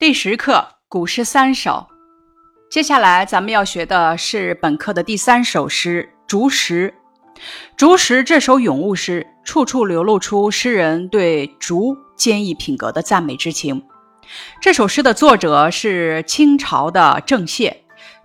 [0.00, 1.86] 第十课古诗三首，
[2.70, 6.94] 接下来咱们要学的是本课的第三首诗《竹石》。
[7.76, 13.84] 《竹石》这首咏物诗，处处流露出诗人对竹坚毅品格的赞美之情。
[14.58, 17.70] 这首诗的作者是清朝的郑燮，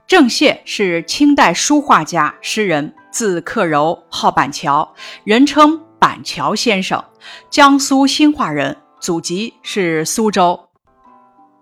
[0.07, 4.95] 郑燮是清代书画家、诗人，字克柔，号板桥，
[5.25, 7.03] 人称板桥先生，
[7.49, 10.64] 江苏兴化人，祖籍是苏州。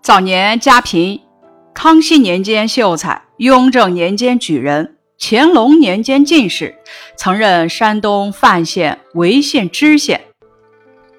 [0.04, 1.22] 早年家贫，
[1.74, 6.76] 康熙年间秀才，雍正年间举人，乾隆年间进士，
[7.16, 10.20] 曾任山东范县、潍县知县。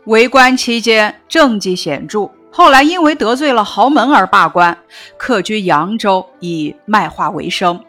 [0.04, 4.76] 为官期间政绩显著，后来因为得罪了豪门而罢官，
[5.16, 7.82] 客居扬州，以卖画为生。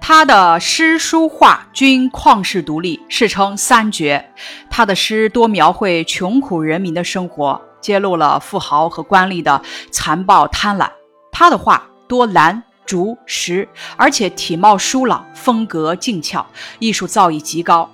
[0.00, 4.24] 他的诗、书、画均旷世独立，世称三绝。
[4.70, 7.60] 他的诗多描绘穷苦人民的生活。
[7.84, 10.90] 揭露了富豪和官吏的残暴贪婪。
[11.30, 16.46] 他的画多兰、竹、石，而且体貌疏朗，风格静俏，
[16.78, 17.90] 艺术造诣极高。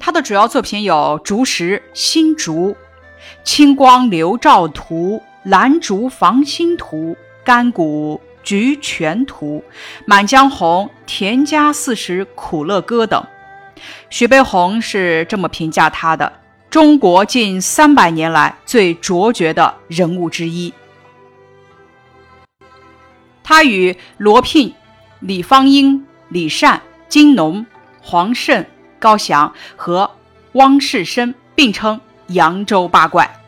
[0.00, 2.70] 他的主要作品有《竹石》《新竹》
[3.44, 6.96] 《清光流照图》《兰竹房心图》
[7.44, 9.62] 《干谷菊泉图》
[10.06, 13.22] 《满江红》《田家四时苦乐歌》等。
[14.08, 16.32] 徐悲鸿是这么评价他的。
[16.76, 20.74] 中国近三百年来最卓绝的人物之一。
[23.42, 24.74] 他与罗聘、
[25.20, 27.64] 李方英、李善、金农、
[28.02, 28.68] 黄慎、
[28.98, 30.10] 高翔和
[30.52, 33.40] 汪士深并称扬州八怪。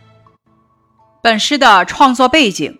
[1.20, 2.72] 本诗的创作背景，《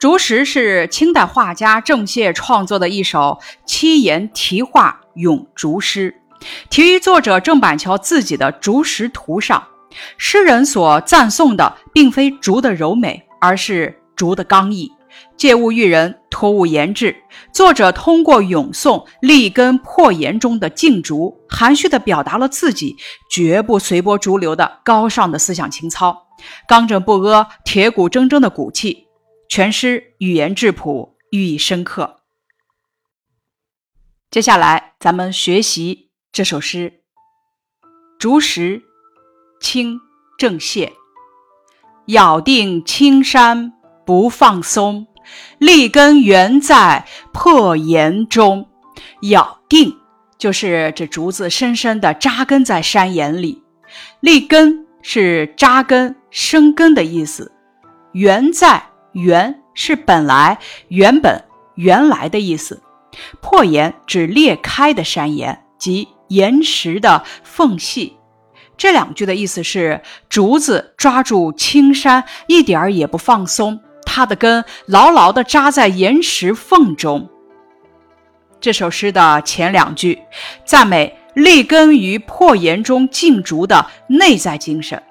[0.00, 6.20] 竹石》是清代画家郑燮创作的一首七言题画咏竹诗，
[6.68, 9.68] 题于作者郑板桥自己的竹石图上。
[10.18, 14.90] 诗人所赞颂的并非竹的柔美，而是竹的刚毅。
[15.36, 17.14] 借物喻人，托物言志。
[17.52, 22.96] 作者通过咏颂立根破岩中的劲竹，含蓄地表达了自己
[23.30, 26.26] 绝不随波逐流的高尚的思想情操，
[26.66, 29.06] 刚正不阿、铁骨铮铮的骨气。
[29.48, 32.22] 全诗语言质朴，寓意深刻。
[34.30, 37.02] 接下来，咱们学习这首诗
[38.18, 38.78] 《竹石》。
[39.60, 40.00] 清
[40.38, 40.90] 郑燮，
[42.06, 43.72] 咬定青山
[44.04, 45.06] 不放松，
[45.58, 48.68] 立根原在破岩中。
[49.22, 49.96] 咬定
[50.36, 53.62] 就是指竹子深深地扎根在山岩里，
[54.20, 57.50] 立根是扎根生根的意思。
[58.12, 58.82] 原在
[59.12, 61.42] 原是本来、原本、
[61.76, 62.82] 原来的意思。
[63.40, 68.16] 破岩指裂开的山岩及岩石的缝隙。
[68.76, 77.28] 这两句的意思是：竹子抓住青山，一点儿也不放松，它的根牢牢地扎在岩石缝中。
[78.60, 80.18] 这首诗的前两句
[80.64, 85.02] 赞美立根于破岩中劲竹的内在精神，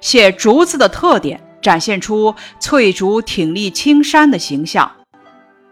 [0.00, 4.90] 写竹子的特点，展现出翠竹挺立青山的形象。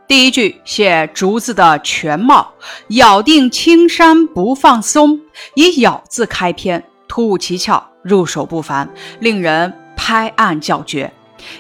[0.06, 2.53] 第一句写竹子的全貌，
[2.88, 5.20] 咬定青山不放松，
[5.54, 6.82] 以“咬”字开篇。
[7.08, 8.88] 突兀奇巧，入手不凡，
[9.19, 11.12] 令人拍案叫绝。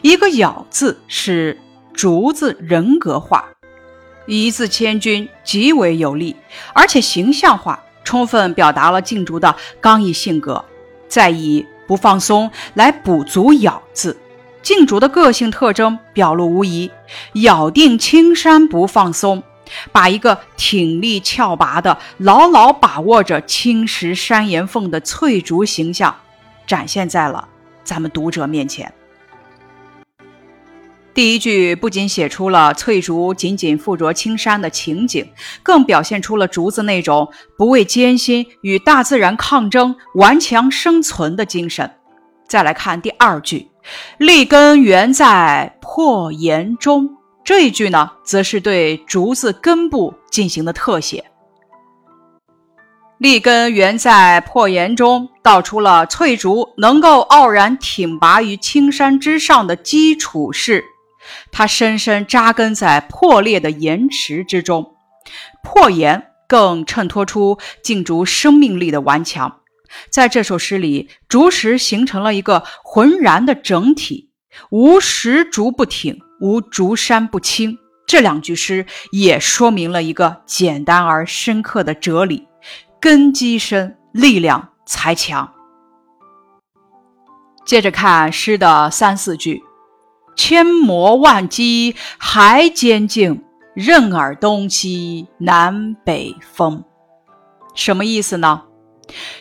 [0.02, 1.58] 一个“咬”字是
[1.92, 3.44] 竹子人格化，
[4.26, 6.36] 一字千钧，极为有力，
[6.74, 10.64] 而且形象化，充分表达了劲竹的刚毅性格。
[11.08, 14.16] 再以“不放松”来补足“咬”字，
[14.62, 16.90] 劲竹的个性特征表露无遗，
[17.34, 19.42] 咬定青山不放松。
[19.92, 26.14] 把一个挺立峭拔的、牢牢把握着青石山岩缝的翠竹形象，
[26.66, 27.48] 展现在了
[27.84, 28.92] 咱们读者面前。
[31.14, 35.28] 第一句不仅写出了翠竹紧紧附着青山的情景，
[35.64, 41.90] 更表现出了竹子那种不畏艰辛、与大自然抗争、顽强生存的精神。
[42.46, 43.68] 再来看第二句，
[44.18, 47.17] 立根原在破岩中。
[47.48, 51.30] 这一句呢，则是对竹子根部进行的特写。
[53.16, 60.84] 立根原在破岩中，道出了翠竹能够傲然挺拔于青山之上的基础是，
[61.50, 64.94] 它深深扎根在破裂的岩石之中。
[65.64, 69.60] 破岩更衬托出劲竹生命力的顽强。
[70.10, 74.28] 在这首诗里，竹石形成了一个浑然的整体，
[74.68, 76.20] 无石竹不挺。
[76.40, 82.46] 无竹山不青，这两句诗也说明了一个简单而深刻的哲理：
[83.00, 85.52] 根基深，力量才强。
[87.66, 89.62] 接着看诗的三四句：
[90.36, 93.44] 千磨万击还坚劲，
[93.74, 96.84] 任尔东西南北风。
[97.74, 98.62] 什么意思呢？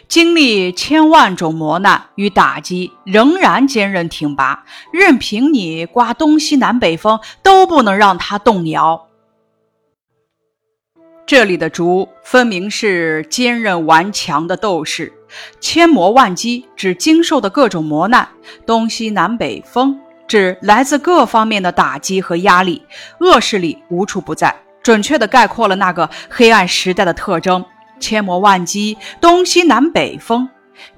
[0.08, 9.08] 经历千万种磨难与打击，仍然坚韧挺拔，任凭你刮东西南北风，都不能让它动摇。
[11.26, 15.12] 这里的“竹”分明是坚韧顽强的斗士，
[15.60, 18.30] 千磨万击指经受的各种磨难，
[18.66, 22.82] 东西南北风指来自各方面的打击和压力，
[23.20, 27.66] 恶势力无处不在，准确地概括了那个黑暗时代的特征。
[28.00, 30.50] 千磨万击，东西南北风，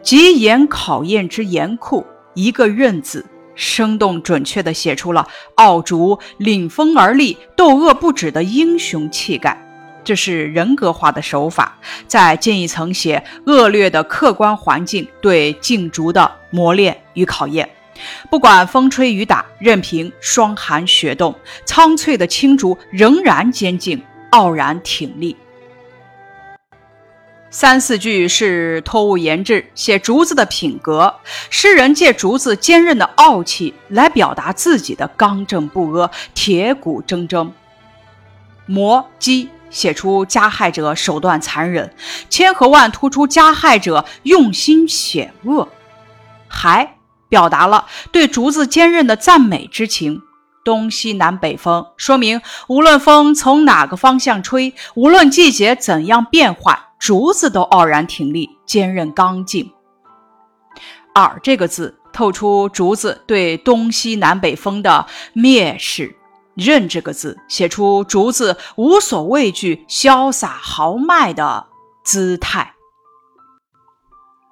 [0.02, 3.26] 极严考验之严酷，一个“刃”字，
[3.56, 9.66] 生动准确地写出了傲竹领风而立、斗恶不止的英雄气概。
[10.04, 17.70] 这是人格化的手法，再进一层写恶劣的客观环境对劲竹的磨练与考验。
[18.32, 21.36] 不管风吹雨打，任凭霜寒雪冻，
[21.66, 24.02] 苍翠的青竹仍然坚劲，
[24.32, 25.36] 傲然挺立。
[27.52, 31.16] 三四句是托物言志，写竹子的品格。
[31.50, 37.52] 诗人借竹子坚韧的傲气来表达自己的刚正不阿、铁骨铮铮。
[38.66, 39.50] 磨击。
[39.72, 41.94] 写出加害者手段残忍，
[42.28, 45.70] 千和万突出加害者用心险恶，
[46.48, 46.96] 还
[47.28, 50.24] 表达了对竹子坚韧的赞美之情。
[50.64, 59.72] 东西南北风，说明无论风从哪个方向吹，无论季节怎样变换，竹子都傲然挺立，坚韧刚劲。
[61.16, 66.16] 耳这个字透出竹子对东西南北风的蔑视。
[66.56, 71.68] 任这个字写出竹子无所畏惧、潇洒豪迈的
[72.04, 72.74] 姿态。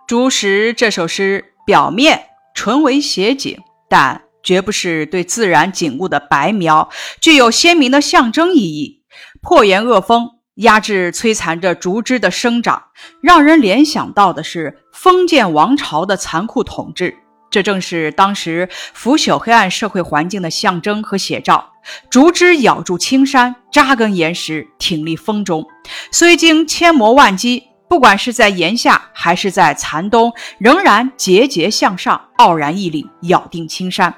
[0.07, 3.59] 竹石这首诗表面纯为写景，
[3.89, 6.89] 但绝不是对自然景物的白描，
[7.19, 9.03] 具有鲜明的象征意义。
[9.41, 12.81] 破岩恶风压制摧残着竹枝的生长，
[13.21, 17.15] 让人联想到的是封建王朝的残酷统治。
[17.49, 21.73] 这正是当时腐朽黑暗社会环境的象征和写照。
[22.09, 25.65] 竹枝咬住青山，扎根岩石，挺立风中。
[26.11, 34.13] 虽经千磨万击，不管是在炎夏还是在残冬，仍然节节向上，傲然屹立，咬定青山。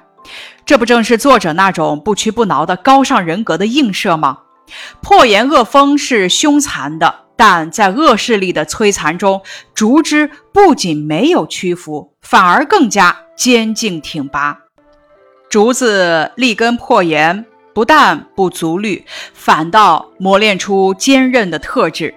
[0.66, 4.40] 这不正是作者那种不屈不挠的高尚人格的映射吗？
[5.02, 7.26] 破岩恶风是凶残的。
[7.36, 9.42] 但在恶势力的摧残中，
[9.74, 14.60] 竹枝不仅没有屈服，反而更加坚劲挺拔。
[15.50, 22.14] 竹子立根破岩，不但不足虑，反倒磨练出坚韧的特质。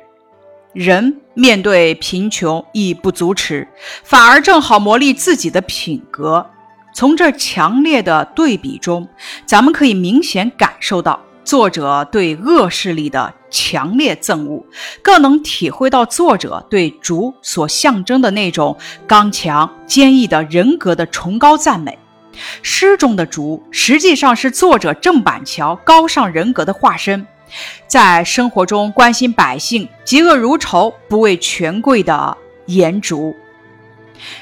[0.73, 3.69] 人面对贫穷亦不足耻，
[4.03, 6.45] 反而正好磨砺自己的品格。
[6.93, 9.09] 从这强烈的对比中，
[9.47, 11.21] 咱们可以明显感受到。
[11.45, 14.65] 作者对恶势力的强烈憎恶，
[15.03, 21.99] 更能体会到作者对竹所象征的那种刚强坚毅的人格的崇高赞美。
[22.63, 27.27] 诗中的竹实际上是作者郑板桥高尚人格的化身，
[27.87, 32.37] 在生活中关心百姓、嫉恶如仇、不畏权贵的
[32.67, 33.35] 颜竹。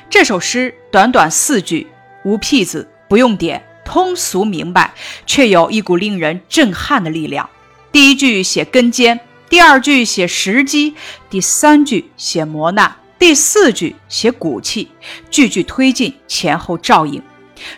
[0.09, 1.89] 这首诗短短四句，
[2.25, 3.61] 无僻字，不用点。
[3.91, 4.95] 通俗明白，
[5.27, 7.51] 却有一股令人震撼的力量。
[7.91, 10.95] 第一句写根尖，第二句写时机，
[11.29, 14.93] 第三句写磨难，第四句写骨气，
[15.29, 17.21] 句句推进，前后照应。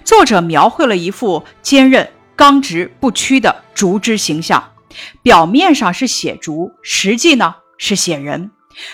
[0.05, 4.63] 作者描绘了一副坚韧、刚直不屈的竹枝形象。
[5.23, 8.51] 表面上是写竹，实际呢是写人。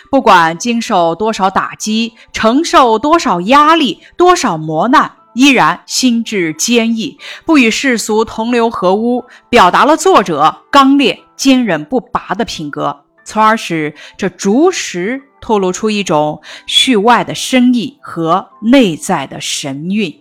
[0.09, 5.18] 不管经受多少打击，承受多少压力，多少磨难。
[5.39, 7.17] 依然心智坚毅，
[7.47, 20.13] 不与世俗同流合污，表达了作者刚烈、坚韧不拔的品格，从而使这竹石透露出一种序外的深意和内在的神韵。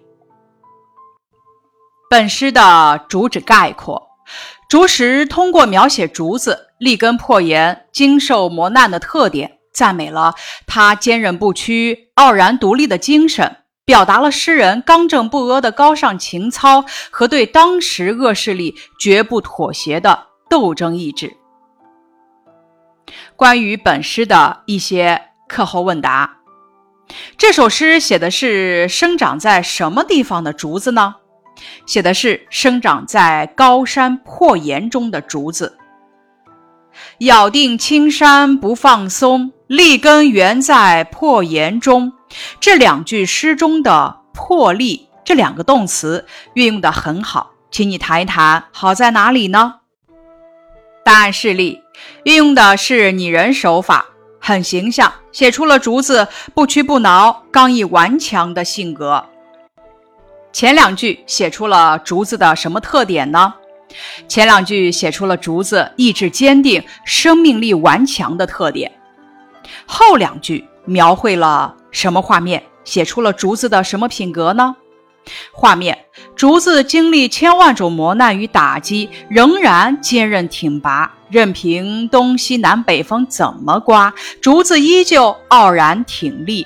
[2.11, 4.09] 本诗的主旨概括：
[4.69, 10.35] 竹石通过描写竹子立根破岩、经受磨难的特点，赞美了
[10.67, 13.63] 他坚韧不屈、傲然独立的精神。
[13.87, 21.37] 表达了诗人刚正不阿的高尚情操和对当时恶势力绝不妥协的斗争意志。
[23.37, 26.39] 关于本诗的一些课后问答：
[27.37, 31.15] 这首诗写的是生长在什么地方的竹子呢？
[31.85, 35.77] 写的是生长在高山破岩中的竹子。
[37.19, 42.11] 咬定青山不放松，立根原在破岩中。
[42.59, 49.75] 这两句诗中的“破立”这两个动词运用的很好，请你谈一谈好在哪里呢？
[51.03, 51.81] 答案是例，
[52.23, 54.07] 运用的是拟人手法，
[54.41, 59.25] 很形象，写出了竹子不屈不挠、刚毅顽强的性格。
[60.51, 63.53] 前两句写出了竹子的什么特点呢？
[64.27, 68.91] 前两句写出了竹子意志坚定、生命力顽强的特点。
[69.85, 72.63] 后两句描绘了什么画面？
[72.83, 74.75] 写出了竹子的什么品格呢？
[75.51, 86.65] 画面：竹子经历千万种磨难与打击，仍然坚韧挺拔，任凭东西南北风怎么刮，竹子依旧傲然挺立。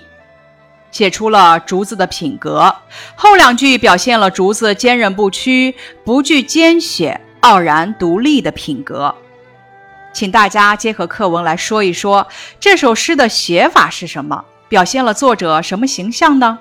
[0.91, 2.75] 写出了竹子的品格。
[3.15, 5.73] 后两句表现了竹子坚韧不屈、
[6.03, 9.15] 不惧艰险、傲然独立的品格。
[10.13, 12.27] 请大家结合课文来说一说
[12.59, 16.59] 这首诗的写法是什么，表现了作者什么形象呢？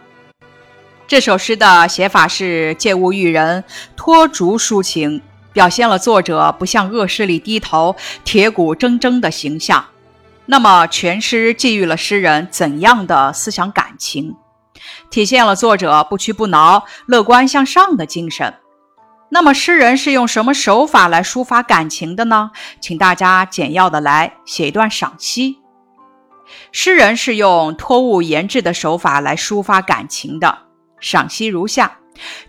[1.07, 3.62] 这首诗的写法是借物喻人，
[3.95, 9.85] 托竹抒情，表现了作者不向恶势力低头、铁骨铮铮的形象。
[10.47, 14.35] 那么，全诗寄予了诗人怎样的思想感情？
[15.09, 18.52] 体现了作者不屈不挠、乐观向上的精神。
[19.29, 22.50] 那么，诗人是用什么手法来抒发感情的呢？
[22.81, 25.60] 请大家简要的来写一段赏析。
[26.73, 30.59] 诗人是用托物言志的手法来抒发感情的。
[31.00, 31.97] 赏析如下。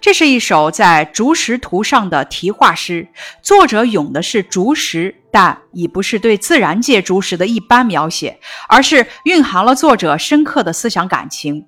[0.01, 3.07] 这是一首在竹石图上的题画诗，
[3.41, 11.67] 作者咏的是竹石，但已不是对自然界竹石的一般描写，而是蕴含了作者深刻的思想感情。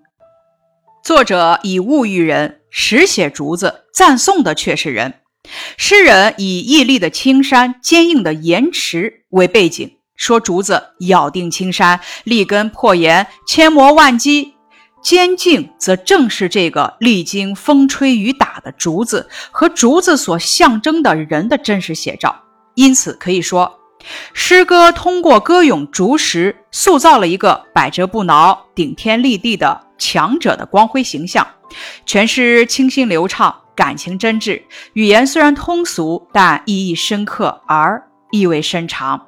[1.02, 5.13] 作者以物喻人，实写竹子，赞颂的却是人。
[5.78, 14.53] 诗人以屹立的青山、坚硬的岩石为背景，说竹子咬定青山，立根破岩，千磨万击。
[15.01, 22.34] 坚劲则正是这个历经风吹雨打的竹子和竹子所象征的人的真实写照。
[22.75, 23.79] 因此可以说，
[24.34, 31.46] 诗歌通过歌咏竹石，塑造了一个百折不挠、顶天立地的强者的光辉形象。
[32.05, 34.62] 全诗清新流畅，感情真挚，
[34.93, 38.01] 语言虽然通俗，但意义深刻而
[38.32, 39.27] 意味深长。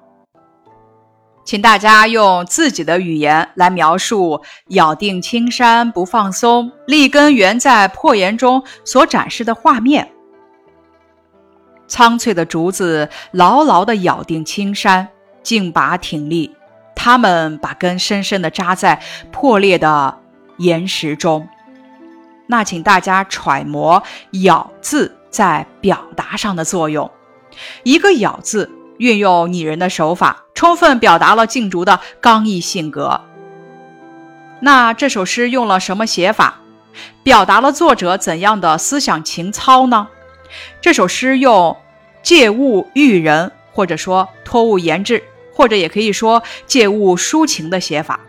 [1.46, 10.12] 请大家用自己的语言来描述咬定青山不放松、立根原在破岩中所展示的画面。
[11.88, 15.08] 苍翠的竹子牢牢地咬定青山，
[15.44, 16.52] 劲拔挺立，
[16.96, 19.00] 它们把根深深地扎在
[19.32, 20.18] 破裂的
[20.58, 21.48] 岩石中。
[22.48, 24.02] 那请大家揣摩
[24.44, 27.10] “咬”字在表达上的作用。
[27.84, 28.72] 一个“咬”字。
[28.98, 33.22] 运用拟人的手法，充分表达了静竹的刚毅性格。
[34.62, 36.62] 那这首诗用了什么写法，
[37.24, 40.08] 表达了作者怎样的思想情操呢？
[40.82, 41.76] 这首诗用
[42.24, 45.22] 借物喻人，或者说托物言志，
[45.54, 48.20] 或者也可以说借物抒情的写法。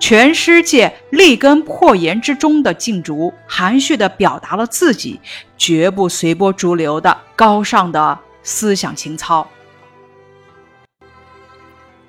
[0.00, 5.20] 全诗借立根破岩之中的静竹，含蓄地表达了自己
[5.58, 9.46] 绝不随波逐流的高尚的思想情操。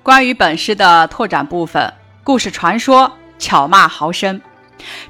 [0.02, 1.92] 关于本诗的拓展部分，
[2.24, 4.40] 故事传说巧骂豪绅。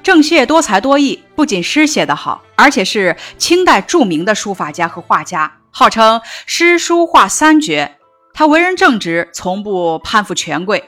[0.03, 7.97] 郑燮多才多艺，不仅诗写得好，而且是清代著名的书法家和画家，号称诗书画三绝。
[8.35, 10.83] 他为人正直，从不攀附权贵。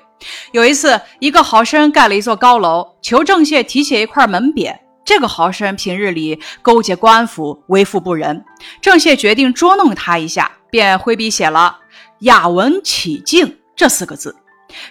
[0.51, 4.75] 有一次，一个豪绅盖了一座高楼，求郑燮题写一块门匾。
[5.05, 8.45] 这个豪绅平日里勾结官府，为富不仁。
[8.81, 11.79] 郑燮决定捉弄他一下，便挥笔写了
[12.21, 13.59] “雅文启敬”。
[13.77, 14.35] 这四个字，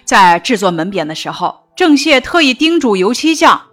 [0.04, 3.68] 在制作门匾的时候，郑燮特意叮嘱油漆匠：“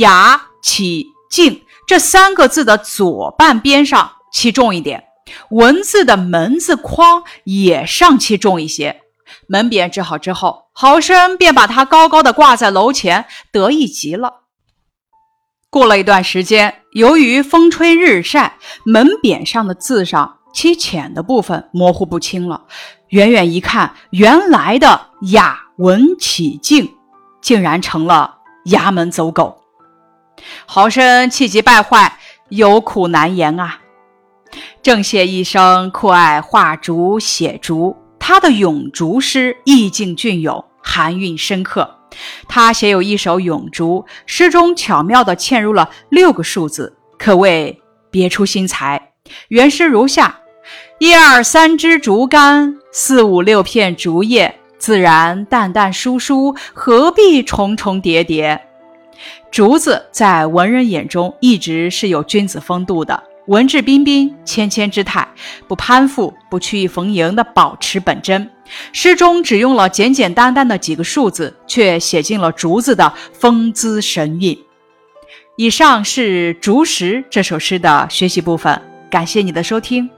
[0.00, 5.04] 雅、启、敬这三个字的左半边上漆重一点，
[5.50, 9.02] 文字的门字框也上漆重一些。”
[9.46, 14.44] 门匾制好之后，豪生便把它高高的挂在楼前，得意极了。
[15.68, 22.64] 过了一段时间，由于风吹日晒，门匾上的字上漆浅的部分模糊不清了。
[23.14, 26.92] 远远一看，原来的雅文启敬，
[27.40, 29.62] 竟然成了衙门走狗。
[30.66, 32.18] 豪绅气急败坏，
[32.48, 33.78] 有苦难言啊。
[34.82, 41.96] 郑燮一生酷爱画竹写竹，他的咏竹诗意境隽永，含韵深刻。
[42.48, 47.80] 他写有一首咏竹，诗中巧妙地嵌入了六个数字，可谓
[48.10, 49.12] 别出心裁。
[49.46, 50.40] 原诗如下。
[50.98, 58.68] 一二三支竹竿，四五六片竹叶，自然淡淡疏疏，何必重重叠叠？
[59.50, 65.26] 竹子在文人眼中一直是有君子风度的，文质彬彬、谦谦之态，
[65.66, 68.48] 不攀附，不曲意逢迎的保持本真。
[68.92, 74.56] 诗中只用了简简单单的几个数字，却写尽了竹子的风姿神韵。
[75.56, 80.08] 以上是《竹石》这首诗的学习部分，感谢你的收听。